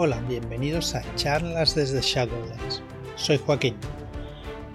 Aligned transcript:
Hola, 0.00 0.20
bienvenidos 0.28 0.94
a 0.94 1.02
charlas 1.16 1.74
desde 1.74 2.00
Shadowlands. 2.00 2.80
Soy 3.16 3.36
Joaquín. 3.36 3.74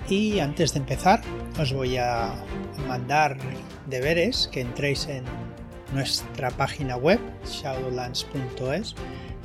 Y 0.10 0.39
antes 0.39 0.73
de 0.73 0.79
empezar, 0.79 1.21
os 1.57 1.71
voy 1.71 1.96
a 1.96 2.36
mandar 2.89 3.38
deberes 3.86 4.49
que 4.51 4.59
entréis 4.59 5.07
en 5.07 5.23
nuestra 5.94 6.51
página 6.51 6.97
web 6.97 7.21
shadowlands.es 7.46 8.96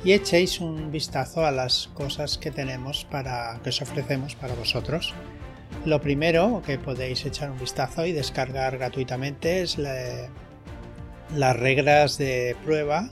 y 0.03 0.11
echéis 0.11 0.59
un 0.59 0.91
vistazo 0.91 1.45
a 1.45 1.51
las 1.51 1.87
cosas 1.93 2.37
que 2.37 2.51
tenemos 2.51 3.05
para 3.05 3.57
que 3.63 3.69
os 3.69 3.81
ofrecemos 3.81 4.35
para 4.35 4.55
vosotros. 4.55 5.13
Lo 5.85 6.01
primero 6.01 6.61
que 6.65 6.77
podéis 6.77 7.25
echar 7.25 7.51
un 7.51 7.57
vistazo 7.57 8.05
y 8.05 8.11
descargar 8.11 8.77
gratuitamente 8.77 9.61
es 9.61 9.77
las 9.77 11.55
reglas 11.55 12.17
de 12.17 12.57
prueba 12.65 13.09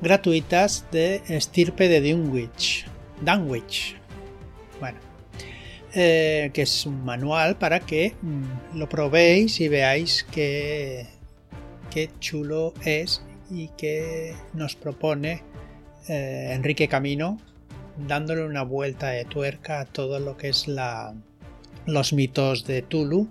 gratuitas 0.00 0.86
de 0.90 1.22
estirpe 1.28 1.88
de 1.88 2.00
Dunwich. 2.00 2.86
Dunwich. 3.20 3.96
Bueno, 4.78 4.98
eh, 5.94 6.50
que 6.54 6.62
es 6.62 6.86
un 6.86 7.04
manual 7.04 7.56
para 7.56 7.80
que 7.80 8.14
mm, 8.22 8.78
lo 8.78 8.88
probéis 8.88 9.60
y 9.60 9.68
veáis 9.68 10.26
qué, 10.30 11.06
qué 11.90 12.10
chulo 12.18 12.72
es 12.84 13.22
y 13.50 13.68
que 13.76 14.34
nos 14.54 14.76
propone 14.76 15.42
eh, 16.08 16.50
Enrique 16.52 16.88
Camino 16.88 17.38
dándole 18.06 18.44
una 18.44 18.62
vuelta 18.62 19.08
de 19.08 19.24
tuerca 19.24 19.80
a 19.80 19.84
todo 19.84 20.18
lo 20.20 20.36
que 20.36 20.48
es 20.48 20.68
la, 20.68 21.14
los 21.86 22.12
mitos 22.12 22.64
de 22.66 22.82
Tulu 22.82 23.28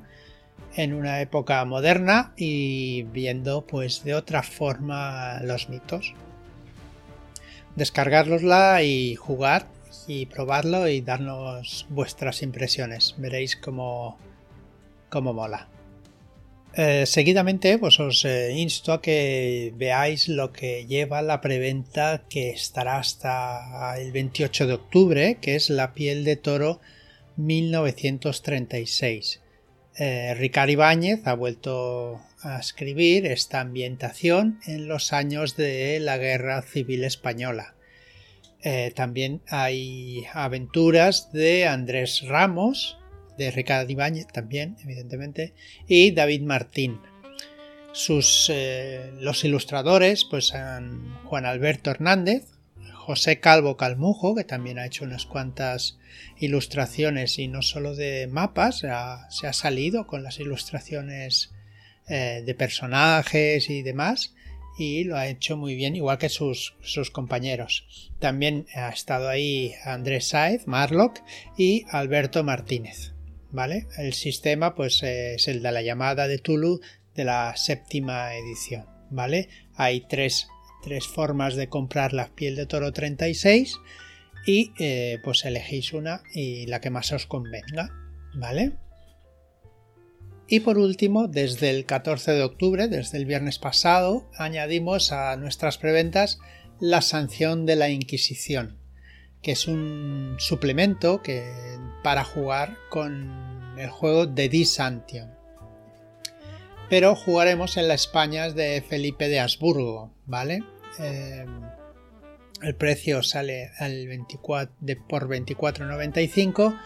en 0.75 0.93
una 0.93 1.21
época 1.21 1.63
moderna 1.65 2.33
y 2.37 3.03
viendo 3.03 3.65
pues 3.65 4.03
de 4.03 4.13
otra 4.13 4.43
forma 4.43 5.39
los 5.41 5.69
mitos 5.69 6.13
descargarlosla 7.79 8.83
y 8.83 9.15
jugar 9.15 9.65
y 10.07 10.27
probarlo 10.27 10.87
y 10.87 11.01
darnos 11.01 11.87
vuestras 11.89 12.43
impresiones. 12.43 13.15
Veréis 13.17 13.55
cómo, 13.55 14.19
cómo 15.09 15.33
mola. 15.33 15.67
Eh, 16.75 17.07
seguidamente 17.07 17.79
pues 17.79 17.99
os 17.99 18.23
eh, 18.25 18.53
insto 18.55 18.93
a 18.93 19.01
que 19.01 19.73
veáis 19.75 20.29
lo 20.29 20.53
que 20.53 20.85
lleva 20.85 21.23
la 21.23 21.41
preventa 21.41 22.25
que 22.29 22.51
estará 22.51 22.99
hasta 22.99 23.99
el 23.99 24.11
28 24.11 24.67
de 24.67 24.73
octubre, 24.73 25.39
que 25.41 25.55
es 25.55 25.71
la 25.71 25.95
piel 25.95 26.23
de 26.23 26.35
toro 26.35 26.79
1936. 27.37 29.41
Eh, 30.01 30.33
Ricard 30.33 30.69
Ibáñez 30.69 31.27
ha 31.27 31.33
vuelto 31.33 32.21
a 32.41 32.57
escribir 32.57 33.25
esta 33.25 33.59
ambientación 33.59 34.61
en 34.65 34.87
los 34.87 35.11
años 35.11 35.57
de 35.57 35.99
la 35.99 36.17
Guerra 36.17 36.61
Civil 36.61 37.03
Española. 37.03 37.75
Eh, 38.63 38.93
también 38.95 39.41
hay 39.49 40.23
aventuras 40.33 41.33
de 41.33 41.67
Andrés 41.67 42.21
Ramos, 42.25 42.97
de 43.37 43.51
Ricardo 43.51 43.91
Ibáñez 43.91 44.27
también, 44.27 44.77
evidentemente, 44.81 45.53
y 45.85 46.11
David 46.11 46.43
Martín. 46.43 47.01
Sus, 47.91 48.49
eh, 48.53 49.11
los 49.19 49.43
ilustradores, 49.43 50.23
pues 50.23 50.53
Juan 51.25 51.45
Alberto 51.45 51.91
Hernández, 51.91 52.45
José 53.09 53.39
Calvo 53.39 53.75
Calmujo, 53.75 54.35
que 54.35 54.43
también 54.43 54.77
ha 54.77 54.85
hecho 54.85 55.03
unas 55.03 55.25
cuantas 55.25 55.97
ilustraciones 56.37 57.39
y 57.39 57.47
no 57.47 57.63
solo 57.63 57.95
de 57.95 58.27
mapas, 58.27 58.81
se 58.81 59.47
ha 59.47 59.53
salido 59.53 60.05
con 60.05 60.21
las 60.21 60.39
ilustraciones 60.39 61.49
eh, 62.07 62.43
de 62.45 62.53
personajes 62.53 63.67
y 63.71 63.81
demás 63.81 64.35
y 64.77 65.05
lo 65.05 65.17
ha 65.17 65.27
hecho 65.27 65.57
muy 65.57 65.73
bien, 65.73 65.95
igual 65.95 66.19
que 66.19 66.29
sus, 66.29 66.75
compañeros. 67.11 68.11
También 68.19 68.67
ha 68.75 68.89
estado 68.89 69.27
ahí 69.27 69.73
Andrés 69.85 70.27
Saez, 70.27 70.67
Marlock 70.67 71.19
y 71.57 71.85
Alberto 71.89 72.43
Martínez. 72.43 73.13
¿Vale? 73.49 73.87
El 73.97 74.13
sistema 74.13 74.75
pues 74.75 75.01
es 75.01 75.47
el 75.47 75.63
de 75.63 75.71
la 75.71 75.81
llamada 75.81 76.27
de 76.27 76.37
Tulu 76.37 76.79
de 77.15 77.25
la 77.25 77.55
séptima 77.57 78.35
edición. 78.35 78.85
¿Vale? 79.09 79.49
Hay 79.73 80.01
tres, 80.01 80.47
formas 81.07 81.55
de 81.55 81.69
comprar 81.69 82.13
la 82.13 82.29
piel 82.29 82.55
de 82.55 82.65
toro 82.65 82.91
36 82.91 83.79
y 84.45 84.71
eh, 84.79 85.19
pues 85.23 85.45
elegéis 85.45 85.93
una 85.93 86.23
y 86.33 86.65
la 86.65 86.81
que 86.81 86.89
más 86.89 87.11
os 87.11 87.25
convenga. 87.25 87.89
¿Vale? 88.33 88.73
Y 90.47 90.61
por 90.61 90.79
último, 90.79 91.27
desde 91.27 91.69
el 91.69 91.85
14 91.85 92.31
de 92.31 92.43
octubre, 92.43 92.87
desde 92.87 93.19
el 93.19 93.25
viernes 93.25 93.59
pasado, 93.59 94.27
añadimos 94.35 95.11
a 95.11 95.35
nuestras 95.35 95.77
preventas 95.77 96.39
la 96.79 97.01
sanción 97.01 97.67
de 97.67 97.75
la 97.75 97.89
Inquisición, 97.89 98.79
que 99.43 99.51
es 99.51 99.67
un 99.67 100.35
suplemento 100.39 101.21
que, 101.21 101.43
para 102.03 102.23
jugar 102.23 102.77
con 102.89 103.75
el 103.77 103.89
juego 103.89 104.25
de 104.25 104.49
Disantion. 104.49 105.38
Pero 106.89 107.15
jugaremos 107.15 107.77
en 107.77 107.87
la 107.87 107.93
España 107.93 108.49
de 108.49 108.81
Felipe 108.81 109.29
de 109.29 109.39
Habsburgo, 109.39 110.11
¿vale? 110.25 110.63
Eh, 110.99 111.45
el 112.61 112.75
precio 112.75 113.23
sale 113.23 113.71
al 113.77 114.07
24, 114.07 114.75
de, 114.79 114.95
por 114.95 115.29
24.95 115.29 116.77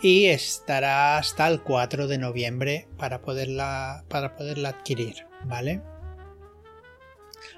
y 0.00 0.26
estará 0.26 1.18
hasta 1.18 1.48
el 1.48 1.60
4 1.62 2.06
de 2.06 2.18
noviembre 2.18 2.88
para 2.96 3.20
poderla, 3.20 4.04
para 4.08 4.36
poderla 4.36 4.70
adquirir, 4.70 5.26
¿vale? 5.44 5.82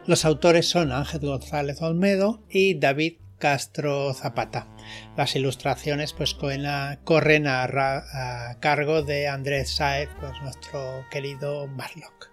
Los 0.07 0.25
autores 0.25 0.69
son 0.69 0.93
Ángel 0.93 1.21
González 1.21 1.81
Olmedo 1.83 2.43
y 2.49 2.75
David 2.75 3.20
Castro 3.41 4.15
Zapata. 4.15 4.69
Las 5.17 5.35
ilustraciones 5.35 6.13
pues 6.13 6.35
corren 6.35 6.67
a, 6.67 8.57
cargo 8.61 9.03
de 9.03 9.27
Andrés 9.27 9.75
Saez, 9.75 10.09
pues 10.21 10.33
nuestro 10.43 11.05
querido 11.11 11.67
Marlock. 11.67 12.31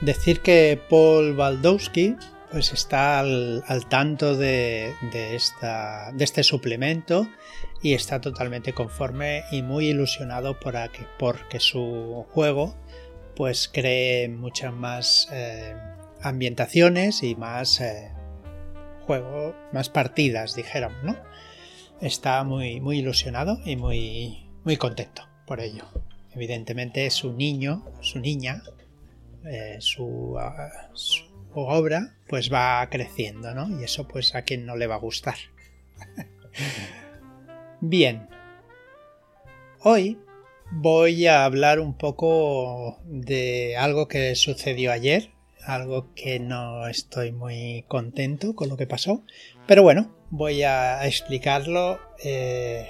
Decir 0.00 0.40
que 0.40 0.80
Paul 0.88 1.34
Baldowski 1.34 2.16
pues 2.52 2.72
está 2.72 3.18
al, 3.18 3.64
tanto 3.88 4.36
de, 4.36 4.94
esta, 5.12 6.12
de 6.12 6.22
este 6.22 6.44
suplemento 6.44 7.26
y 7.82 7.94
está 7.94 8.20
totalmente 8.20 8.72
conforme 8.72 9.42
y 9.50 9.62
muy 9.62 9.88
ilusionado 9.88 10.60
por 10.60 10.74
que, 10.92 11.04
porque 11.18 11.58
su 11.58 12.24
juego 12.30 12.76
pues 13.34 13.68
cree 13.68 14.28
muchas 14.28 14.72
más 14.72 15.28
eh, 15.32 15.74
ambientaciones 16.22 17.22
y 17.22 17.34
más 17.34 17.80
eh, 17.80 18.12
juego, 19.06 19.54
más 19.72 19.88
partidas, 19.88 20.54
dijéramos, 20.54 21.02
¿no? 21.02 21.16
Está 22.00 22.42
muy, 22.44 22.80
muy 22.80 22.98
ilusionado 22.98 23.58
y 23.64 23.76
muy, 23.76 24.48
muy 24.64 24.76
contento 24.76 25.22
por 25.46 25.60
ello. 25.60 25.84
Evidentemente 26.32 27.08
su 27.10 27.32
niño, 27.32 27.84
su 28.00 28.18
niña, 28.18 28.62
eh, 29.44 29.76
su 29.80 30.36
obra 31.54 32.16
pues 32.28 32.52
va 32.52 32.88
creciendo, 32.90 33.54
¿no? 33.54 33.80
Y 33.80 33.84
eso 33.84 34.08
pues 34.08 34.34
a 34.34 34.42
quien 34.42 34.66
no 34.66 34.76
le 34.76 34.86
va 34.86 34.96
a 34.96 34.98
gustar. 34.98 35.36
Bien. 37.80 38.28
Hoy 39.80 40.18
voy 40.72 41.26
a 41.26 41.44
hablar 41.44 41.78
un 41.78 41.96
poco 41.96 42.98
de 43.04 43.76
algo 43.76 44.08
que 44.08 44.34
sucedió 44.34 44.92
ayer, 44.92 45.33
algo 45.66 46.12
que 46.14 46.38
no 46.40 46.86
estoy 46.86 47.32
muy 47.32 47.84
contento 47.88 48.54
con 48.54 48.68
lo 48.68 48.76
que 48.76 48.86
pasó, 48.86 49.22
pero 49.66 49.82
bueno, 49.82 50.14
voy 50.30 50.62
a 50.62 51.06
explicarlo 51.06 51.98
eh, 52.22 52.86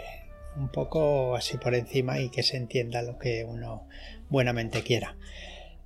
un 0.57 0.69
poco 0.69 1.37
así 1.37 1.57
por 1.59 1.75
encima 1.75 2.21
y 2.21 2.31
que 2.31 2.43
se 2.43 2.57
entienda 2.57 3.03
lo 3.03 3.19
que 3.19 3.45
uno 3.45 3.87
buenamente 4.29 4.83
quiera. 4.83 5.17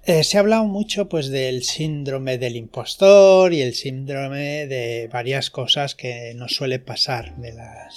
Eh, 0.04 0.24
se 0.24 0.36
ha 0.36 0.40
hablado 0.40 0.64
mucho 0.64 1.08
pues 1.08 1.28
del 1.28 1.64
síndrome 1.64 2.38
del 2.38 2.56
impostor 2.56 3.52
y 3.52 3.60
el 3.60 3.74
síndrome 3.74 4.66
de 4.66 5.08
varias 5.12 5.50
cosas 5.50 5.94
que 5.94 6.32
nos 6.34 6.54
suele 6.54 6.78
pasar 6.78 7.36
de 7.36 7.52
las 7.52 7.94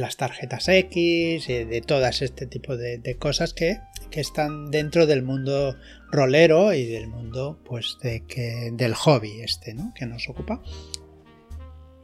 las 0.00 0.16
tarjetas 0.16 0.68
X 0.68 1.46
de 1.46 1.82
todas 1.86 2.22
este 2.22 2.46
tipo 2.46 2.76
de, 2.76 3.16
cosas 3.18 3.52
que, 3.54 3.78
están 4.12 4.70
dentro 4.70 5.06
del 5.06 5.22
mundo 5.22 5.74
rolero 6.10 6.74
y 6.74 6.84
del 6.84 7.08
mundo 7.08 7.58
pues 7.64 7.96
de 8.02 8.24
que, 8.26 8.70
del 8.72 8.94
hobby 8.94 9.40
este 9.40 9.72
¿no? 9.72 9.94
que 9.94 10.04
nos 10.04 10.28
ocupa 10.28 10.62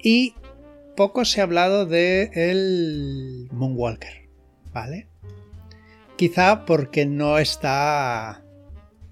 y 0.02 0.34
poco 0.96 1.26
se 1.26 1.40
ha 1.40 1.44
hablado 1.44 1.84
de 1.84 2.30
el 2.34 3.48
Moonwalker 3.52 4.28
vale 4.72 5.08
Quizá 6.18 6.64
porque 6.64 7.06
no 7.06 7.38
está 7.38 8.42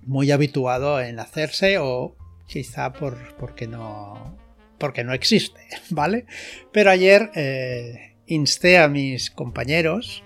muy 0.03 0.33
habituado 0.33 1.01
en 1.01 1.21
hacerse 1.21 1.79
o 1.79 2.17
quizá 2.49 2.93
por, 2.93 3.37
porque, 3.37 3.69
no, 3.69 4.37
porque 4.77 5.05
no 5.05 5.13
existe, 5.13 5.61
¿vale? 5.91 6.27
Pero 6.73 6.91
ayer 6.91 7.31
eh, 7.37 8.16
insté 8.27 8.79
a 8.79 8.89
mis 8.89 9.31
compañeros 9.31 10.23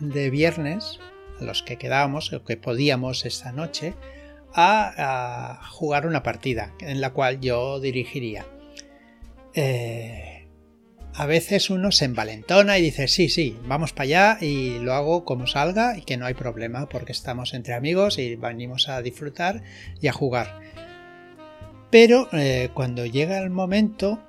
de 0.00 0.30
viernes, 0.30 1.00
los 1.40 1.62
que 1.62 1.76
quedábamos 1.76 2.32
o 2.32 2.44
que 2.44 2.56
podíamos 2.56 3.24
esta 3.24 3.52
noche, 3.52 3.94
a, 4.54 5.60
jugar 5.70 6.06
una 6.06 6.22
partida 6.22 6.72
en 6.80 7.00
la 7.00 7.10
cual 7.10 7.40
yo 7.40 7.80
dirigiría. 7.80 8.46
Eh, 9.54 10.46
a 11.14 11.26
veces 11.26 11.70
uno 11.70 11.90
se 11.90 12.04
envalentona 12.04 12.78
y 12.78 12.82
dice, 12.82 13.08
sí, 13.08 13.28
sí, 13.28 13.58
vamos 13.66 13.92
para 13.92 14.04
allá 14.04 14.38
y 14.40 14.78
lo 14.78 14.94
hago 14.94 15.24
como 15.24 15.46
salga 15.46 15.98
y 15.98 16.02
que 16.02 16.16
no 16.16 16.26
hay 16.26 16.34
problema 16.34 16.88
porque 16.88 17.12
estamos 17.12 17.54
entre 17.54 17.74
amigos 17.74 18.18
y 18.18 18.36
venimos 18.36 18.88
a 18.88 19.02
disfrutar 19.02 19.62
y 20.00 20.06
a 20.06 20.12
jugar. 20.12 20.60
Pero 21.90 22.28
eh, 22.32 22.70
cuando 22.74 23.06
llega 23.06 23.38
el 23.38 23.50
momento 23.50 24.22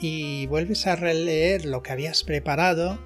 y 0.00 0.46
vuelves 0.46 0.86
a 0.86 0.96
releer 0.96 1.64
lo 1.64 1.82
que 1.82 1.92
habías 1.92 2.24
preparado, 2.24 2.98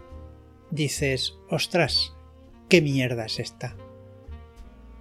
dices, 0.70 1.34
ostras, 1.48 2.14
¿qué 2.68 2.80
mierda 2.80 3.26
es 3.26 3.38
esta? 3.38 3.76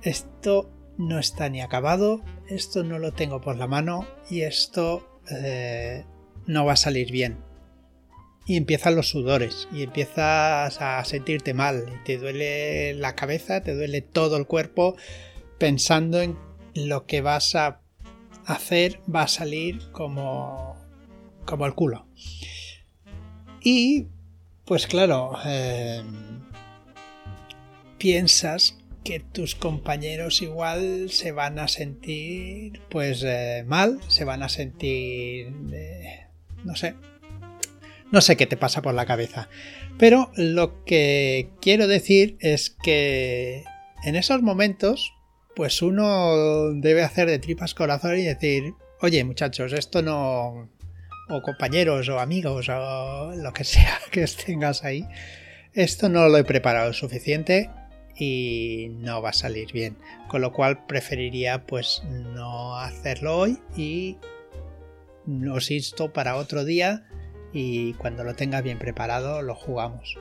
Esto 0.01 0.69
no 0.97 1.19
está 1.19 1.49
ni 1.49 1.61
acabado, 1.61 2.21
esto 2.49 2.83
no 2.83 2.99
lo 2.99 3.13
tengo 3.13 3.41
por 3.41 3.57
la 3.57 3.67
mano 3.67 4.07
y 4.29 4.41
esto 4.41 5.21
eh, 5.29 6.05
no 6.45 6.65
va 6.65 6.73
a 6.73 6.77
salir 6.77 7.11
bien. 7.11 7.37
Y 8.45 8.55
empiezan 8.55 8.95
los 8.95 9.09
sudores 9.09 9.67
y 9.73 9.83
empiezas 9.83 10.81
a 10.81 11.03
sentirte 11.03 11.53
mal, 11.53 12.01
te 12.05 12.17
duele 12.17 12.93
la 12.93 13.15
cabeza, 13.15 13.61
te 13.61 13.75
duele 13.75 14.01
todo 14.01 14.37
el 14.37 14.47
cuerpo 14.47 14.95
pensando 15.57 16.21
en 16.21 16.37
lo 16.73 17.05
que 17.05 17.21
vas 17.21 17.55
a 17.55 17.81
hacer 18.45 19.01
va 19.13 19.23
a 19.23 19.27
salir 19.27 19.91
como 19.91 20.76
como 21.47 21.65
el 21.65 21.73
culo. 21.73 22.05
Y 23.61 24.05
pues 24.65 24.85
claro, 24.85 25.35
eh, 25.45 26.03
piensas 27.97 28.77
que 29.03 29.19
tus 29.19 29.55
compañeros 29.55 30.41
igual 30.41 31.09
se 31.09 31.31
van 31.31 31.57
a 31.57 31.67
sentir 31.67 32.81
pues 32.89 33.23
eh, 33.25 33.63
mal, 33.65 33.99
se 34.09 34.25
van 34.25 34.44
a 34.44 34.49
sentir 34.49 35.53
eh, 35.73 36.27
no 36.65 36.75
sé, 36.75 36.95
no 38.11 38.21
sé 38.21 38.35
qué 38.35 38.45
te 38.45 38.57
pasa 38.57 38.81
por 38.81 38.94
la 38.94 39.05
cabeza. 39.05 39.49
Pero 39.97 40.31
lo 40.35 40.83
que 40.83 41.49
quiero 41.61 41.88
decir 41.88 42.38
es 42.39 42.69
que 42.69 43.63
en 44.03 44.15
esos 44.15 44.44
momentos 44.44 45.13
pues 45.55 45.81
uno 45.81 46.71
debe 46.73 47.01
hacer 47.01 47.27
de 47.27 47.39
tripas 47.39 47.73
corazón 47.73 48.19
y 48.19 48.23
decir, 48.23 48.73
oye 49.01 49.23
muchachos, 49.23 49.73
esto 49.73 50.01
no, 50.01 50.69
o 51.29 51.41
compañeros 51.41 52.09
o 52.09 52.19
amigos 52.19 52.69
o 52.69 53.31
lo 53.35 53.53
que 53.53 53.63
sea 53.63 54.00
que 54.12 54.25
tengas 54.27 54.83
ahí, 54.83 55.07
esto 55.74 56.09
no 56.09 56.27
lo 56.27 56.38
he 56.38 56.44
preparado 56.44 56.94
suficiente 56.94 57.69
y 58.15 58.88
no 59.00 59.21
va 59.21 59.29
a 59.29 59.33
salir 59.33 59.71
bien. 59.71 59.97
Con 60.27 60.41
lo 60.41 60.51
cual 60.51 60.85
preferiría 60.85 61.65
pues 61.65 62.03
no 62.06 62.77
hacerlo 62.77 63.38
hoy 63.38 63.59
y 63.75 64.18
os 65.51 65.71
insto 65.71 66.13
para 66.13 66.35
otro 66.35 66.65
día 66.65 67.06
y 67.53 67.94
cuando 67.94 68.23
lo 68.23 68.35
tenga 68.35 68.62
bien 68.62 68.80
preparado 68.80 69.41
lo 69.41 69.56
jugamos. 69.56 70.18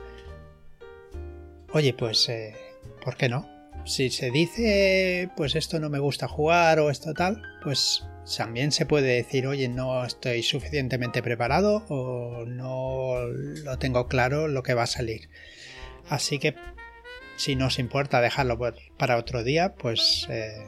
Oye, 1.71 1.93
pues, 1.93 2.29
eh, 2.29 2.55
¿por 3.03 3.17
qué 3.17 3.29
no? 3.29 3.47
Si 3.85 4.09
se 4.09 4.31
dice, 4.31 5.29
pues 5.35 5.55
esto 5.55 5.79
no 5.79 5.89
me 5.89 5.99
gusta 5.99 6.27
jugar 6.27 6.79
o 6.79 6.89
esto 6.89 7.13
tal, 7.13 7.41
pues 7.63 8.05
también 8.35 8.71
se 8.71 8.85
puede 8.85 9.15
decir, 9.15 9.47
oye, 9.47 9.69
no 9.69 10.03
estoy 10.03 10.43
suficientemente 10.43 11.23
preparado 11.23 11.85
o 11.89 12.45
no 12.45 13.19
lo 13.27 13.77
tengo 13.79 14.07
claro 14.07 14.47
lo 14.47 14.63
que 14.63 14.73
va 14.73 14.83
a 14.83 14.87
salir. 14.87 15.29
Así 16.09 16.39
que 16.39 16.55
si 17.37 17.55
no 17.55 17.67
os 17.67 17.79
importa 17.79 18.19
dejarlo 18.19 18.57
para 18.97 19.17
otro 19.17 19.43
día, 19.43 19.75
pues, 19.75 20.27
eh, 20.29 20.65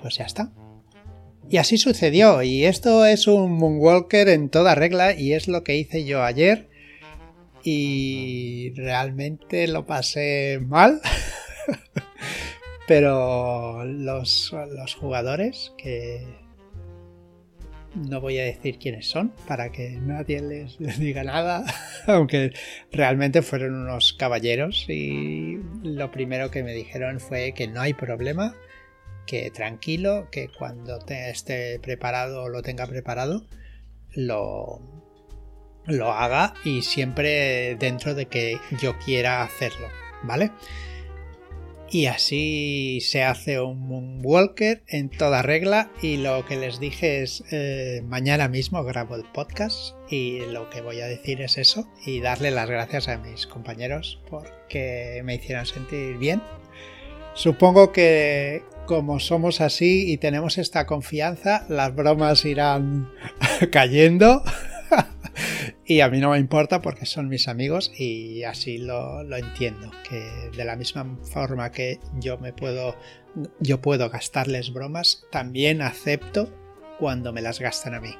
pues 0.00 0.16
ya 0.16 0.24
está. 0.24 0.52
Y 1.48 1.56
así 1.56 1.78
sucedió, 1.78 2.42
y 2.42 2.66
esto 2.66 3.06
es 3.06 3.26
un 3.26 3.52
Moonwalker 3.52 4.28
en 4.28 4.50
toda 4.50 4.74
regla, 4.74 5.14
y 5.14 5.32
es 5.32 5.48
lo 5.48 5.64
que 5.64 5.76
hice 5.76 6.04
yo 6.04 6.22
ayer, 6.22 6.68
y 7.62 8.72
realmente 8.76 9.66
lo 9.68 9.86
pasé 9.86 10.60
mal. 10.66 11.00
Pero 12.86 13.84
los, 13.84 14.52
los 14.52 14.94
jugadores 14.94 15.72
que 15.78 16.26
no 18.08 18.20
voy 18.20 18.38
a 18.38 18.44
decir 18.44 18.78
quiénes 18.78 19.08
son 19.08 19.32
para 19.46 19.70
que 19.70 19.90
nadie 19.90 20.40
les, 20.40 20.78
diga 20.98 21.24
nada, 21.24 21.64
aunque 22.06 22.52
realmente 22.92 23.42
fueron 23.42 23.74
unos 23.74 24.12
caballeros 24.12 24.86
y 24.88 25.58
lo 25.82 26.10
primero 26.10 26.50
que 26.50 26.62
me 26.62 26.72
dijeron 26.72 27.20
fue 27.20 27.52
que 27.54 27.68
no 27.68 27.80
hay 27.80 27.94
problema, 27.94 28.54
que 29.26 29.50
tranquilo, 29.50 30.28
que 30.30 30.48
cuando 30.48 30.98
esté 31.08 31.78
preparado 31.80 32.44
o 32.44 32.48
lo 32.48 32.62
tenga 32.62 32.86
preparado, 32.86 33.46
lo, 34.14 34.80
lo 35.84 36.12
haga 36.12 36.54
y 36.64 36.82
siempre 36.82 37.76
dentro 37.76 38.14
de 38.14 38.26
que 38.26 38.58
yo 38.80 38.98
quiera 38.98 39.42
hacerlo, 39.42 39.88
¿vale? 40.22 40.50
Y 41.90 42.06
así 42.06 43.00
se 43.00 43.22
hace 43.22 43.60
un 43.60 43.88
Moonwalker 43.88 44.82
en 44.88 45.08
toda 45.08 45.42
regla. 45.42 45.90
Y 46.02 46.18
lo 46.18 46.44
que 46.44 46.56
les 46.56 46.80
dije 46.80 47.22
es 47.22 47.42
eh, 47.50 48.02
mañana 48.04 48.48
mismo 48.48 48.84
grabo 48.84 49.16
el 49.16 49.24
podcast. 49.24 49.94
Y 50.10 50.40
lo 50.40 50.68
que 50.68 50.82
voy 50.82 51.00
a 51.00 51.06
decir 51.06 51.40
es 51.40 51.56
eso. 51.56 51.88
Y 52.04 52.20
darle 52.20 52.50
las 52.50 52.68
gracias 52.68 53.08
a 53.08 53.16
mis 53.16 53.46
compañeros 53.46 54.20
porque 54.28 55.22
me 55.24 55.36
hicieron 55.36 55.64
sentir 55.64 56.18
bien. 56.18 56.42
Supongo 57.34 57.92
que 57.92 58.62
como 58.86 59.20
somos 59.20 59.60
así 59.60 60.10
y 60.10 60.16
tenemos 60.16 60.58
esta 60.58 60.86
confianza, 60.86 61.66
las 61.68 61.94
bromas 61.94 62.44
irán 62.44 63.10
cayendo 63.70 64.42
y 65.88 66.02
a 66.02 66.10
mí 66.10 66.20
no 66.20 66.32
me 66.32 66.38
importa 66.38 66.82
porque 66.82 67.06
son 67.06 67.30
mis 67.30 67.48
amigos 67.48 67.90
y 67.98 68.42
así 68.44 68.76
lo, 68.76 69.22
entiendo. 69.34 69.90
Que 70.06 70.50
de 70.54 70.64
la 70.66 70.76
misma 70.76 71.18
forma 71.32 71.72
que 71.72 71.98
yo 72.20 72.36
me 72.36 72.52
puedo. 72.52 72.94
Yo 73.58 73.80
puedo 73.80 74.10
gastarles 74.10 74.72
bromas, 74.72 75.24
también 75.30 75.80
acepto 75.80 76.52
cuando 76.98 77.32
me 77.32 77.40
las 77.40 77.58
gastan 77.58 77.94
a 77.94 78.00
mí. 78.00 78.14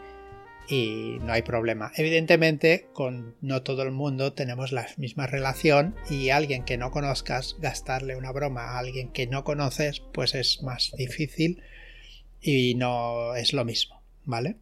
Y 0.67 1.19
no 1.21 1.35
hay 1.35 1.43
problema. 1.43 1.93
Evidentemente, 1.97 2.89
con 2.95 3.35
no 3.43 3.63
todo 3.63 3.83
el 3.83 3.91
mundo 3.91 4.33
tenemos 4.33 4.73
la 4.73 4.87
misma 4.97 5.27
relación 5.27 5.95
y 6.09 6.31
alguien 6.31 6.65
que 6.65 6.79
no 6.79 6.91
conozcas, 6.91 7.57
gastarle 7.59 8.17
una 8.17 8.33
broma 8.33 8.63
a 8.63 8.79
alguien 8.79 9.13
que 9.13 9.27
no 9.27 9.45
conoces, 9.45 10.01
pues 10.01 10.35
es 10.35 10.63
más 10.63 10.93
difícil 10.97 11.63
y 12.41 12.77
no 12.77 13.35
es 13.35 13.53
lo 13.53 13.67
mismo, 13.67 14.01
¿vale? 14.25 14.57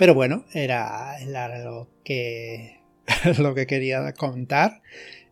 Pero 0.00 0.14
bueno, 0.14 0.46
era, 0.54 1.18
lo, 1.62 1.86
que, 2.04 2.80
lo 3.38 3.54
que 3.54 3.66
quería 3.66 4.14
contar 4.14 4.80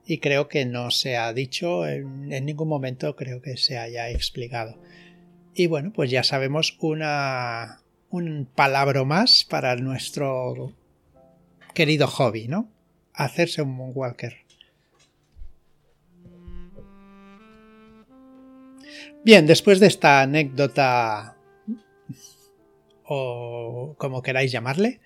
y 0.04 0.18
creo 0.18 0.46
que 0.46 0.66
no 0.66 0.90
se 0.90 1.16
ha 1.16 1.32
dicho 1.32 1.88
en, 1.88 2.28
ningún 2.28 2.68
momento, 2.68 3.16
creo 3.16 3.40
que 3.40 3.56
se 3.56 3.78
haya 3.78 4.10
explicado. 4.10 4.78
Y 5.54 5.68
bueno, 5.68 5.90
pues 5.94 6.10
ya 6.10 6.22
sabemos 6.22 6.76
una, 6.82 7.80
un 8.10 8.46
palabra 8.54 9.04
más 9.04 9.46
para 9.48 9.74
nuestro 9.76 10.74
querido 11.72 12.06
hobby, 12.06 12.48
¿no? 12.48 12.68
Hacerse 13.14 13.62
un 13.62 13.70
Moonwalker. 13.70 14.36
Bien, 19.24 19.46
después 19.46 19.80
de 19.80 19.86
esta 19.86 20.20
anécdota 20.20 21.37
o 23.08 23.94
como 23.98 24.22
queráis 24.22 24.52
llamarle, 24.52 25.00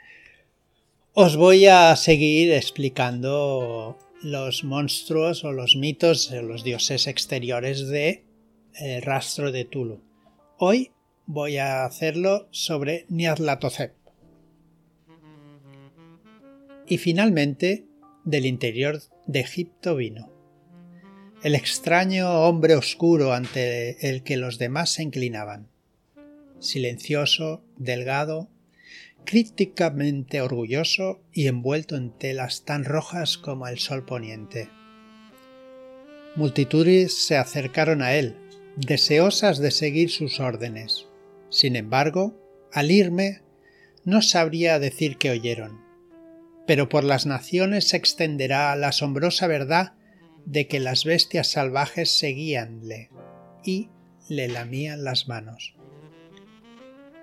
os 1.14 1.36
voy 1.36 1.66
a 1.66 1.94
seguir 1.96 2.52
explicando 2.52 3.96
los 4.22 4.64
monstruos 4.64 5.44
o 5.44 5.52
los 5.52 5.76
mitos 5.76 6.30
de 6.30 6.42
los 6.42 6.64
dioses 6.64 7.06
exteriores 7.06 7.86
de 7.88 8.24
el 8.74 8.90
eh, 8.90 9.00
rastro 9.00 9.52
de 9.52 9.64
Tulu. 9.64 10.00
Hoy 10.58 10.90
voy 11.26 11.58
a 11.58 11.84
hacerlo 11.84 12.48
sobre 12.50 13.06
Nyarlathotep. 13.08 13.94
Y 16.88 16.98
finalmente, 16.98 17.84
del 18.24 18.46
interior 18.46 19.00
de 19.26 19.40
Egipto 19.40 19.96
vino. 19.96 20.30
El 21.42 21.54
extraño 21.54 22.30
hombre 22.42 22.74
oscuro 22.74 23.32
ante 23.32 24.08
el 24.08 24.22
que 24.22 24.36
los 24.36 24.58
demás 24.58 24.90
se 24.90 25.02
inclinaban 25.02 25.72
silencioso, 26.62 27.62
delgado, 27.84 28.48
críticamente 29.24 30.40
orgulloso 30.40 31.22
y 31.32 31.46
envuelto 31.46 31.96
en 31.96 32.10
telas 32.10 32.64
tan 32.64 32.84
rojas 32.84 33.38
como 33.38 33.66
el 33.68 33.78
sol 33.78 34.04
poniente. 34.04 34.68
Multitudes 36.34 37.26
se 37.26 37.36
acercaron 37.36 38.02
a 38.02 38.14
él, 38.14 38.36
deseosas 38.76 39.58
de 39.58 39.70
seguir 39.70 40.10
sus 40.10 40.40
órdenes. 40.40 41.06
Sin 41.50 41.76
embargo, 41.76 42.38
al 42.72 42.90
irme, 42.90 43.42
no 44.04 44.22
sabría 44.22 44.78
decir 44.78 45.18
qué 45.18 45.30
oyeron. 45.30 45.80
Pero 46.66 46.88
por 46.88 47.04
las 47.04 47.26
naciones 47.26 47.88
se 47.88 47.96
extenderá 47.96 48.74
la 48.76 48.88
asombrosa 48.88 49.46
verdad 49.46 49.94
de 50.46 50.68
que 50.68 50.80
las 50.80 51.04
bestias 51.04 51.48
salvajes 51.48 52.10
seguíanle 52.10 53.10
y 53.64 53.90
le 54.28 54.48
lamían 54.48 55.04
las 55.04 55.28
manos. 55.28 55.74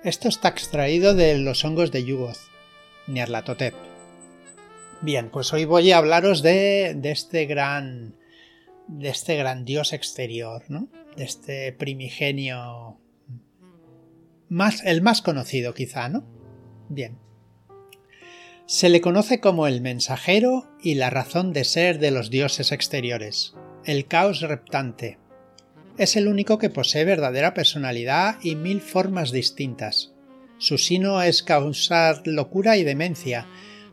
Esto 0.03 0.29
está 0.29 0.47
extraído 0.47 1.13
de 1.13 1.37
los 1.37 1.65
hongos 1.65 1.91
de 1.91 2.05
Yugoth, 2.05 2.37
Nyarlathotep. 3.07 3.73
Bien, 5.01 5.29
pues 5.29 5.51
hoy 5.51 5.65
voy 5.65 5.91
a 5.91 5.97
hablaros 5.97 6.41
de, 6.41 6.93
de 6.95 7.11
este 7.11 7.45
gran 7.45 8.15
de 8.87 9.09
este 9.09 9.35
gran 9.35 9.65
dios 9.65 9.91
exterior, 9.91 10.63
¿no? 10.69 10.87
De 11.17 11.25
este 11.25 11.73
primigenio 11.73 12.97
más 14.47 14.83
el 14.85 15.01
más 15.01 15.21
conocido 15.21 15.73
quizá, 15.73 16.07
¿no? 16.07 16.25
Bien. 16.87 17.19
Se 18.65 18.87
le 18.87 19.01
conoce 19.01 19.41
como 19.41 19.67
el 19.67 19.81
mensajero 19.81 20.69
y 20.81 20.95
la 20.95 21.09
razón 21.09 21.51
de 21.51 21.65
ser 21.65 21.99
de 21.99 22.11
los 22.11 22.29
dioses 22.29 22.71
exteriores, 22.71 23.53
el 23.83 24.07
caos 24.07 24.39
reptante, 24.41 25.18
es 25.99 26.15
el 26.15 26.27
único 26.29 26.57
que 26.57 26.69
posee 26.69 27.03
verdadera 27.03 27.53
personalidad 27.53 28.37
y 28.41 28.55
mil 28.55 28.79
formas 28.79 29.31
distintas. 29.31 30.13
Su 30.57 30.77
sino 30.77 31.21
es 31.21 31.43
causar 31.43 32.25
locura 32.25 32.77
y 32.77 32.85
demencia, 32.85 33.45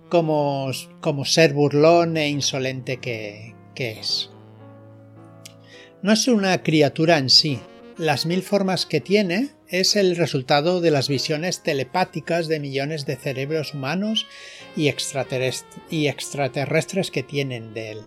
como, 0.08 0.70
como 1.00 1.25
ser 1.25 1.52
burlón 1.52 2.16
e 2.16 2.28
insolente 2.28 2.98
que, 2.98 3.56
que 3.75 3.98
es. 3.98 4.30
No 6.00 6.12
es 6.12 6.28
una 6.28 6.62
criatura 6.62 7.18
en 7.18 7.28
sí. 7.28 7.58
Las 7.98 8.25
mil 8.25 8.42
formas 8.42 8.86
que 8.86 9.00
tiene 9.00 9.48
es 9.66 9.96
el 9.96 10.14
resultado 10.14 10.80
de 10.80 10.92
las 10.92 11.08
visiones 11.08 11.64
telepáticas 11.64 12.46
de 12.46 12.60
millones 12.60 13.04
de 13.06 13.16
cerebros 13.16 13.75
humanos 13.75 14.28
y 14.76 14.86
extraterrestres 14.88 17.10
que 17.10 17.25
tienen 17.25 17.75
de 17.75 17.90
él. 17.90 18.06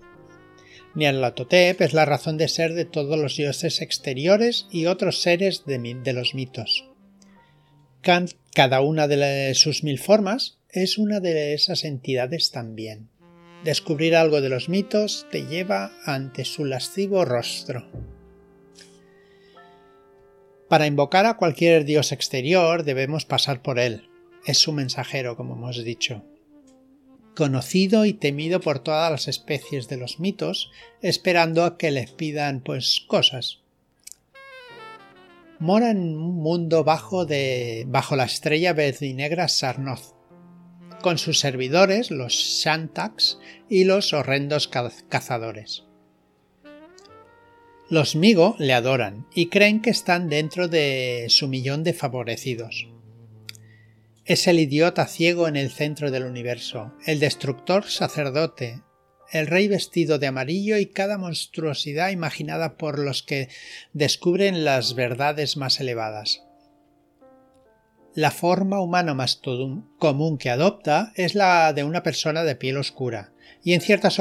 Nyarlathotep 0.96 1.81
es 1.81 1.93
la 1.93 2.05
razón 2.05 2.38
de 2.38 2.48
ser 2.48 2.74
de 2.74 2.86
todos 2.86 3.17
los 3.17 3.38
dioses 3.38 3.81
exteriores 3.81 4.67
y 4.72 4.88
otros 4.88 5.22
seres 5.22 5.63
de, 5.65 6.13
los 6.13 6.34
mitos. 6.34 6.86
cada 8.53 8.81
una 8.81 9.08
de 9.08 9.53
sus 9.53 9.84
mil 9.84 10.00
formas 10.00 10.58
es 10.72 10.98
una 10.98 11.19
de 11.19 11.53
esas 11.53 11.84
entidades 11.84 12.51
también. 12.51 13.10
Descubrir 13.63 14.15
algo 14.15 14.41
de 14.41 14.50
los 14.50 14.69
mitos 14.69 15.27
te 15.31 15.46
lleva 15.46 15.91
ante 16.05 16.46
su 16.46 16.65
lascivo 16.65 17.24
rostro. 17.25 17.88
Para 20.69 20.88
invocar 20.88 21.25
a 21.25 21.38
cualquier 21.38 21.84
dios 21.86 22.12
exterior 22.12 22.84
debemos 22.84 23.25
pasar 23.25 23.62
por 23.62 23.79
él. 23.79 24.10
Es 24.46 24.58
su 24.60 24.72
mensajero, 24.72 25.36
como 25.36 25.55
hemos 25.55 25.84
dicho 25.84 26.24
conocido 27.39 28.03
y 28.03 28.12
temido 28.12 28.60
por 28.60 28.79
todas 28.79 29.10
las 29.10 29.29
especies 29.29 29.88
de 29.88 29.96
los 29.96 30.19
mitos, 30.19 30.72
esperando 31.01 31.63
a 31.63 31.77
que 31.77 31.89
les 31.89 32.12
pidan 32.12 32.60
pues 32.60 33.05
cosas. 33.08 33.60
Mora 35.58 35.91
en 35.91 36.00
un 36.00 36.36
mundo 36.36 36.84
bajo 36.84 37.25
de 37.25 37.86
bajo 37.88 38.17
la 38.17 38.25
estrella 38.25 38.74
verdinegra 38.74 39.48
Sarnoz, 39.48 40.15
con 41.01 41.17
sus 41.17 41.39
servidores, 41.39 42.12
los 42.12 42.34
Shantax 42.34 43.39
y 43.69 43.86
los 43.86 44.12
horrendos 44.12 44.67
cazadores. 45.08 45.86
Los 47.89 48.17
Migo 48.17 48.58
le 48.60 48.74
adoran 48.74 49.27
y 49.34 49.48
creen 49.48 49.81
que 49.81 49.91
están 49.91 50.27
dentro 50.27 50.67
de 50.67 51.27
su 51.29 51.48
millón 51.48 51.86
de 51.86 51.93
favorecidos. 51.93 52.89
Es 54.29 54.45
el 54.45 54.59
idiota 54.59 55.07
ciego 55.07 55.48
en 55.48 55.55
el 55.55 55.71
centro 55.71 56.12
del 56.12 56.24
universo, 56.24 56.93
el 57.07 57.19
destructor 57.19 57.86
sacerdote, 57.86 58.83
el 59.31 59.48
rey 59.48 59.67
vestido 59.67 60.19
de 60.19 60.27
amarillo 60.27 60.77
y 60.77 60.86
cada 60.86 61.17
monstruosidad 61.17 62.12
imaginada 62.12 62.77
por 62.77 63.00
los 63.00 63.24
que 63.24 63.50
descubren 63.91 64.63
las 64.63 64.93
verdades 64.93 65.57
más 65.57 65.79
elevadas. 65.79 66.43
La 68.13 68.29
forma 68.29 68.79
humana 68.79 69.15
más 69.15 69.41
común 69.98 70.38
que 70.38 70.51
adopta 70.51 71.12
es 71.15 71.33
la 71.33 71.74
de 71.74 71.83
una 71.83 72.03
persona 72.03 72.43
de 72.43 72.55
piel 72.55 72.77
oscura, 72.77 73.33
y 73.63 73.74
en 73.74 73.81
ciertas 73.81 74.19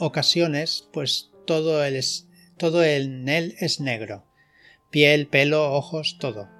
ocasiones, 0.00 0.88
pues 0.92 1.30
todo, 1.46 1.84
es, 1.84 2.26
todo 2.58 2.82
en 2.82 3.28
él 3.28 3.54
es 3.60 3.78
negro. 3.78 4.26
Piel, 4.90 5.28
pelo, 5.28 5.74
ojos, 5.74 6.16
todo. 6.18 6.53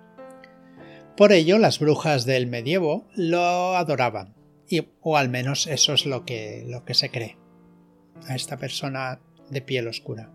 Por 1.17 1.33
ello, 1.33 1.59
las 1.59 1.79
brujas 1.79 2.25
del 2.25 2.49
medievo 2.49 3.07
lo 3.15 3.77
adoraban, 3.77 4.35
y, 4.69 4.89
o 5.01 5.17
al 5.17 5.29
menos 5.29 5.69
eso 5.69 5.93
es 5.93 6.07
lo 6.07 6.25
que, 6.25 6.65
lo 6.67 6.85
que 6.85 6.95
se 6.95 7.11
cree, 7.11 7.37
a 8.27 8.35
esta 8.35 8.57
persona 8.57 9.21
de 9.49 9.61
piel 9.61 9.87
oscura. 9.87 10.33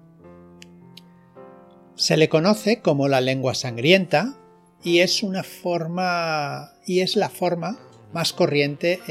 Se 1.96 2.16
le 2.16 2.30
conoce 2.30 2.80
como 2.80 3.10
la 3.10 3.20
lengua 3.20 3.56
sangrienta 3.56 4.38
y 4.82 5.00
es 5.00 5.22
una 5.22 5.44
forma 5.44 6.72
y 6.86 7.02
es 7.02 7.18
la 7.18 7.28
forma 7.28 7.78
más 8.14 8.32
corriente 8.32 9.02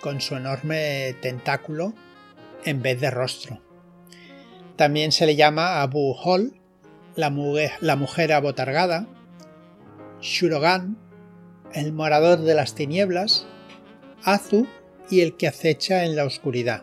con 0.00 0.22
su 0.22 0.36
enorme 0.36 1.14
tentáculo 1.20 1.92
en 2.64 2.80
vez 2.80 2.98
de 2.98 3.10
rostro. 3.10 3.60
También 4.76 5.12
se 5.12 5.26
le 5.26 5.36
llama 5.36 5.82
Abu 5.82 6.14
Hol, 6.14 6.58
la 7.14 7.30
la 7.80 7.96
mujer 7.96 8.32
abotargada, 8.32 9.06
Shurogan, 10.20 10.98
el 11.74 11.92
morador 11.92 12.40
de 12.40 12.54
las 12.54 12.74
tinieblas, 12.74 13.46
Azu 14.24 14.66
y 15.10 15.20
el 15.20 15.36
que 15.36 15.48
acecha 15.48 16.04
en 16.04 16.16
la 16.16 16.24
oscuridad. 16.24 16.82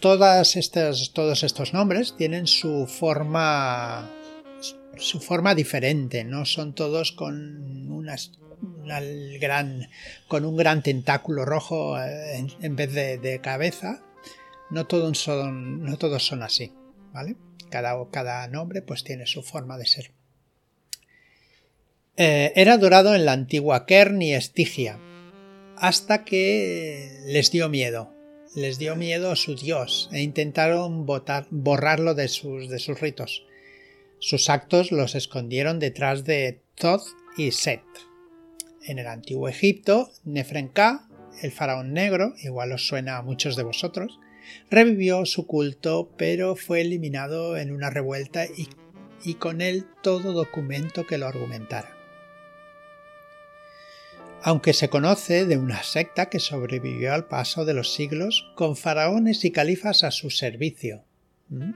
Todas 0.00 0.56
estas, 0.56 1.12
todos 1.12 1.42
estos 1.42 1.74
nombres 1.74 2.14
tienen 2.16 2.46
su 2.46 2.86
forma 2.86 4.08
su 4.96 5.20
forma 5.20 5.54
diferente, 5.54 6.24
no 6.24 6.44
son 6.44 6.74
todos 6.74 7.12
con 7.12 7.88
un 7.90 8.06
gran 10.56 10.82
tentáculo 10.82 11.44
rojo 11.44 12.00
eh, 12.00 12.46
en, 12.60 12.76
vez 12.76 12.92
de, 12.92 13.40
cabeza. 13.42 14.02
No 14.70 14.86
todos 14.86 15.18
son, 15.18 15.82
no 15.82 15.96
todos 15.96 16.26
son 16.26 16.42
así, 16.42 16.72
¿vale? 17.12 17.36
Cada, 17.70 17.96
cada 18.10 18.46
nombre 18.48 18.82
pues 18.82 19.04
tiene 19.04 19.26
su 19.26 19.42
forma 19.42 19.78
de 19.78 19.86
ser. 19.86 20.17
Eh, 22.20 22.52
era 22.56 22.72
adorado 22.72 23.14
en 23.14 23.24
la 23.24 23.30
antigua 23.30 23.86
Kern 23.86 24.20
y 24.20 24.34
Estigia, 24.34 24.98
hasta 25.76 26.24
que 26.24 27.12
les 27.26 27.52
dio 27.52 27.68
miedo. 27.68 28.12
Les 28.56 28.80
dio 28.80 28.96
miedo 28.96 29.36
su 29.36 29.54
dios 29.54 30.10
e 30.10 30.20
intentaron 30.22 31.06
borrarlo 31.06 32.14
de 32.14 32.26
sus, 32.26 33.00
ritos. 33.00 33.46
Sus 34.18 34.50
actos 34.50 34.90
los 34.90 35.14
escondieron 35.14 35.78
detrás 35.78 36.24
de 36.24 36.60
Thoth 36.74 37.04
y 37.36 37.52
Set. 37.52 37.84
En 38.84 38.98
el 38.98 39.06
antiguo 39.06 39.48
Egipto, 39.48 40.10
Nefrenka, 40.24 41.08
el 41.40 41.52
faraón 41.52 41.92
negro, 41.92 42.34
igual 42.42 42.72
os 42.72 42.88
suena 42.88 43.18
a 43.18 43.22
muchos 43.22 43.54
de 43.54 43.62
vosotros, 43.62 44.18
revivió 44.72 45.24
su 45.24 45.46
culto, 45.46 46.10
pero 46.16 46.56
fue 46.56 46.80
eliminado 46.80 47.56
en 47.56 47.70
una 47.70 47.90
revuelta 47.90 48.44
y 49.24 49.34
con 49.34 49.60
él 49.60 49.86
todo 50.02 50.32
documento 50.32 51.06
que 51.06 51.18
lo 51.18 51.28
argumentara 51.28 51.97
aunque 54.48 54.72
se 54.72 54.88
conoce 54.88 55.44
de 55.44 55.58
una 55.58 55.82
secta 55.82 56.30
que 56.30 56.40
sobrevivió 56.40 57.12
al 57.12 57.26
paso 57.26 57.66
de 57.66 57.74
los 57.74 57.92
siglos 57.92 58.50
con 58.54 58.76
faraones 58.76 59.44
y 59.44 59.50
califas 59.50 60.04
a 60.04 60.10
su 60.10 60.30
servicio. 60.30 61.04
¿Mm? 61.50 61.72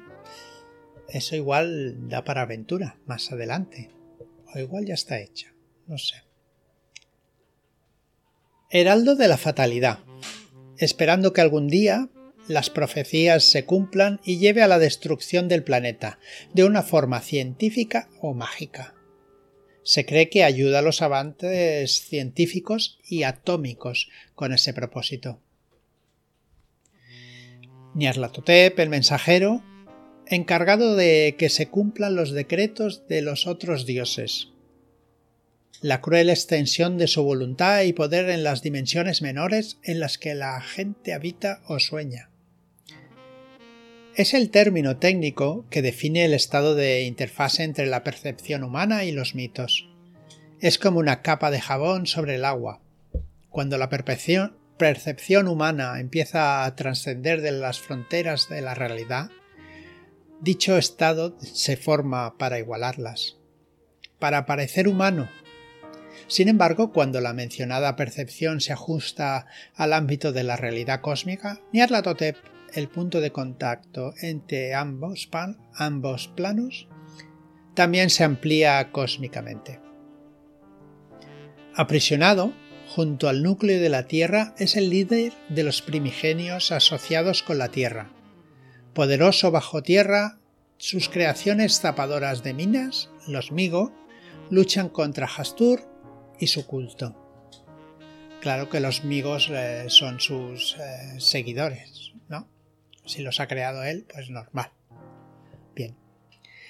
Eso 1.07 1.37
igual 1.37 2.09
da 2.09 2.25
para 2.25 2.41
aventura 2.41 2.97
más 3.05 3.31
adelante. 3.31 3.91
O 4.55 4.59
igual 4.59 4.87
ya 4.87 4.95
está 4.95 5.21
hecha. 5.21 5.52
No 5.87 5.99
sé. 5.99 6.23
Heraldo 8.71 9.17
de 9.17 9.29
la 9.29 9.37
fatalidad. 9.37 9.99
Esperando 10.79 11.35
que 11.35 11.43
algún 11.43 11.69
día 11.69 12.09
las 12.49 12.71
profecías 12.71 13.45
se 13.45 13.67
cumplan 13.67 14.19
y 14.25 14.38
lleve 14.38 14.62
a 14.62 14.69
la 14.69 14.79
destrucción 14.79 15.47
del 15.47 15.62
planeta, 15.62 16.19
de 16.55 16.64
una 16.64 16.83
forma 16.83 17.21
científica 17.21 18.09
o 18.23 18.33
mágica. 18.33 18.95
Se 19.85 20.07
cree 20.07 20.29
que 20.29 20.45
ayuda 20.45 20.79
a 20.79 20.83
los 20.83 21.03
avances 21.03 22.03
científicos 22.03 22.99
y 23.05 23.25
atómicos 23.25 24.09
con 24.35 24.53
ese 24.53 24.73
propósito. 24.73 25.41
Nyarlathotep, 27.95 28.79
el 28.79 28.89
mensajero, 28.89 29.62
encargado 30.27 30.97
de 30.97 31.35
que 31.39 31.49
se 31.49 31.69
cumplan 31.69 32.17
los 32.17 32.31
decretos 32.31 33.07
de 33.09 33.23
los 33.23 33.47
otros 33.47 33.85
dioses. 33.85 34.49
La 35.81 36.01
cruel 36.01 36.31
extensión 36.31 36.97
de 36.97 37.09
su 37.09 37.23
voluntad 37.25 37.83
y 37.83 37.93
poder 37.93 38.31
en 38.31 38.45
las 38.45 38.62
dimensiones 38.62 39.21
menores 39.21 39.79
en 39.83 40.01
las 40.01 40.17
que 40.17 40.35
la 40.35 40.61
gente 40.61 41.12
habita 41.12 41.61
o 41.67 41.81
sueña. 41.81 42.32
Es 44.14 44.35
el 44.35 44.50
término 44.50 44.99
técnico 44.99 45.64
que 45.71 45.81
define 45.81 46.26
el 46.26 46.35
estado 46.35 46.75
de 46.75 47.04
interfase 47.04 47.62
entre 47.62 47.87
la 47.87 48.04
percepción 48.04 48.62
humana 48.62 49.04
y 49.04 49.12
los 49.12 49.35
mitos. 49.35 49.88
Es 50.61 50.78
como 50.78 50.99
una 50.99 51.23
capa 51.23 51.50
de 51.50 51.62
jabón 51.62 52.07
sobre 52.07 52.35
el 52.35 52.45
agua. 52.45 52.83
Cuando 53.49 53.78
la 53.78 53.88
percepción, 53.88 54.59
humana 55.49 55.99
empieza 55.99 56.64
a 56.64 56.76
trascender 56.76 57.40
de 57.40 57.52
las 57.52 57.81
fronteras 57.81 58.50
de 58.50 58.61
la 58.61 58.75
realidad, 58.75 59.31
dicho 60.42 60.76
estado 60.76 61.38
se 61.40 61.78
forma 61.78 62.37
para 62.37 62.59
igualarlas. 62.59 63.38
para 64.19 64.47
parecer 64.47 64.88
humano. 64.88 65.28
Sin 66.28 66.49
embargo, 66.49 66.92
cuando 66.92 67.21
la 67.21 67.33
mencionada 67.33 67.97
percepción 67.97 68.61
se 68.61 68.73
ajusta 68.73 69.47
al 69.75 69.92
ámbito 69.92 70.33
de 70.33 70.45
la 70.45 70.57
realidad 70.57 71.00
cósmica, 71.00 71.61
Nyarlathotep, 71.73 72.37
el 72.75 72.88
punto 72.88 73.21
de 73.21 73.33
contacto 73.33 74.14
entre 74.21 74.75
ambos, 74.75 75.29
planos, 76.35 76.88
también 77.75 78.11
se 78.11 78.25
amplía 78.25 78.91
cósmicamente. 78.93 79.81
Aprisionado, 81.75 82.52
junto 82.88 83.29
al 83.29 83.43
núcleo 83.43 83.81
de 83.81 83.88
la 83.88 84.07
Tierra, 84.07 84.55
es 84.59 84.76
el 84.76 84.91
líder 84.91 85.33
de 85.49 85.64
los 85.64 85.81
primigenios 85.81 86.73
asociados 86.73 87.43
con 87.43 87.59
la 87.59 87.69
Tierra. 87.69 88.11
Poderoso 88.93 89.50
bajo 89.50 89.83
tierra, 89.83 90.38
sus 90.76 91.09
creaciones 91.09 91.81
zapadoras 91.81 92.43
de 92.43 92.52
minas, 92.52 93.09
los 93.26 93.52
Migo, 93.52 93.95
luchan 94.50 94.91
contra 94.91 95.26
Hastur 95.26 95.81
y 96.38 96.49
su 96.49 96.67
culto. 96.67 97.17
Claro 98.43 98.69
que 98.69 98.81
los 98.81 99.05
Migos 99.05 99.49
eh, 99.50 99.85
son 99.87 100.21
sus 100.21 100.76
eh, 100.76 101.21
seguidores, 101.21 102.12
¿no? 102.29 102.49
Si 103.05 103.23
los 103.23 103.41
ha 103.41 103.49
creado 103.49 103.83
él, 103.85 104.07
pues 104.13 104.31
normal. 104.31 104.71
Bien. 105.75 105.97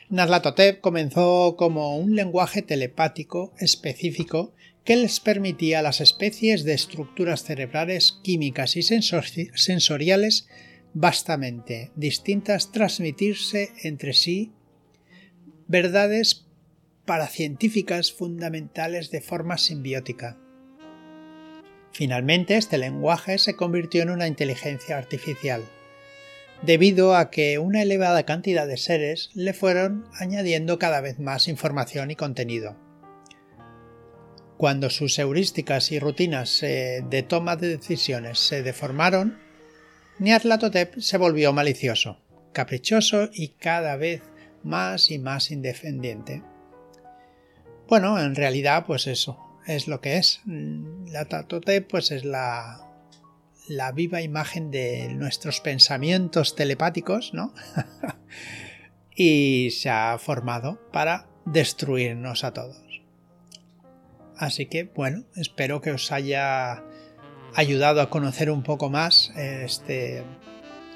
Nazlatotep 0.09 0.81
comenzó 0.81 1.57
como 1.57 1.97
un 1.97 2.15
lenguaje 2.15 2.63
telepático 2.63 3.53
específico 3.59 4.53
que 4.85 4.97
les 4.97 5.21
permitía 5.21 5.79
a 5.79 5.83
las 5.83 6.01
especies 6.01 6.65
de 6.65 6.75
estructuras 6.75 7.45
cerebrales 7.45 8.19
químicas 8.23 8.77
y 8.77 8.83
sensoriales 8.83 10.49
vastamente 10.95 11.91
distintas 11.95 12.73
transmitirse 12.73 13.71
entre 13.83 14.13
sí 14.13 14.53
verdades 15.69 16.47
paracientíficas 17.07 18.13
fundamentales 18.13 19.11
de 19.11 19.21
forma 19.21 19.57
simbiótica. 19.57 20.37
Finalmente, 21.93 22.57
este 22.57 22.79
lenguaje 22.79 23.39
se 23.39 23.57
convirtió 23.57 24.03
en 24.03 24.11
una 24.11 24.27
inteligencia 24.27 24.99
artificial, 24.99 25.63
debido 26.63 27.17
a 27.17 27.31
que 27.31 27.59
una 27.59 27.83
elevada 27.83 28.25
cantidad 28.25 28.67
de 28.67 28.77
seres 28.77 29.31
le 29.35 29.53
fueron 29.53 30.07
añadiendo 30.19 30.79
cada 30.79 31.01
vez 31.01 31.19
más 31.19 31.49
información 31.49 32.11
y 32.11 32.17
contenido. 32.17 32.77
Cuando 34.57 34.91
sus 34.91 35.19
heurísticas 35.19 35.91
y 35.91 35.99
rutinas 35.99 36.61
de 36.61 37.25
toma 37.29 37.57
de 37.57 37.69
decisiones 37.69 38.39
se 38.39 38.63
deformaron, 38.63 39.39
Nyarlathotep 40.21 40.99
se 41.01 41.19
volvió 41.19 41.53
malicioso, 41.53 42.21
caprichoso 42.53 43.29
y 43.33 43.49
cada 43.49 43.97
vez 43.97 44.23
más 44.63 45.11
y 45.11 45.19
más 45.19 45.51
indefendiente. 45.51 46.43
Bueno, 47.89 48.21
en 48.21 48.37
realidad, 48.37 48.87
pues 48.87 49.09
eso 49.09 49.39
es 49.67 49.89
lo 49.89 50.01
que 50.01 50.19
es. 50.19 50.41
La 50.47 51.25
Tatote, 51.25 51.83
pues 51.83 52.13
es 52.13 52.25
la, 52.25 52.92
la 53.69 53.93
viva 53.93 54.23
imagen 54.23 54.71
de 54.71 55.09
nuestros 55.15 55.61
pensamientos 55.61 56.55
telepáticos, 56.55 57.33
¿no? 57.33 57.55
y 59.17 59.71
se 59.71 59.91
ha 59.91 60.19
formado 60.19 60.81
para 60.93 61.29
destruirnos 61.45 62.45
a 62.45 62.53
todos. 62.53 62.83
Así 64.37 64.67
que, 64.67 64.85
bueno, 64.85 65.25
espero 65.37 65.81
que 65.81 65.93
os 65.93 66.11
haya 66.11 66.83
ayudado 67.55 68.01
a 68.01 68.11
conocer 68.11 68.51
un 68.51 68.63
poco 68.63 68.91
más 68.91 69.33
este, 69.37 70.25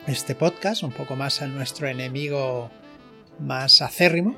este 0.06 0.34
podcast, 0.34 0.82
un 0.82 0.92
poco 0.92 1.16
más 1.16 1.42
a 1.42 1.46
nuestro 1.46 1.86
enemigo 1.86 2.70
más 3.38 3.82
acérrimo, 3.82 4.36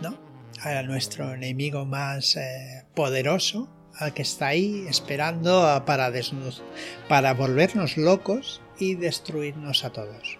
¿no? 0.00 0.18
a 0.62 0.82
nuestro 0.82 1.34
enemigo 1.34 1.84
más 1.84 2.36
eh, 2.36 2.86
poderoso, 2.94 3.68
al 3.98 4.12
que 4.12 4.22
está 4.22 4.48
ahí 4.48 4.86
esperando 4.88 5.82
para, 5.86 7.34
volvernos 7.34 7.96
locos 7.96 8.60
y 8.78 8.94
destruirnos 8.94 9.84
a 9.84 9.90
todos. 9.90 10.38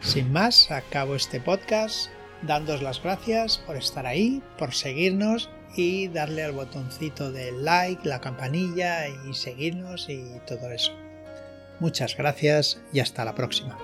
Sin 0.00 0.32
más, 0.32 0.70
acabo 0.70 1.14
este 1.14 1.40
podcast 1.40 2.10
dándos 2.42 2.82
las 2.82 3.02
gracias 3.02 3.58
por 3.58 3.76
estar 3.76 4.06
ahí, 4.06 4.42
por 4.58 4.74
seguirnos 4.74 5.50
y 5.76 6.08
darle 6.08 6.42
al 6.42 6.52
botoncito 6.52 7.30
de 7.30 7.52
like, 7.52 8.08
la 8.08 8.20
campanilla 8.20 9.08
y 9.08 9.34
seguirnos 9.34 10.08
y 10.08 10.24
todo 10.46 10.70
eso. 10.70 10.92
Muchas 11.80 12.16
gracias 12.16 12.80
y 12.92 13.00
hasta 13.00 13.24
la 13.24 13.34
próxima. 13.34 13.78